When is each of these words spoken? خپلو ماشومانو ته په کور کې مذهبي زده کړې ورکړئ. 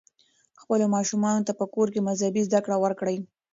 خپلو 0.61 0.85
ماشومانو 0.95 1.45
ته 1.47 1.53
په 1.59 1.65
کور 1.73 1.87
کې 1.93 2.05
مذهبي 2.07 2.41
زده 2.47 2.59
کړې 2.65 2.77
ورکړئ. 2.79 3.17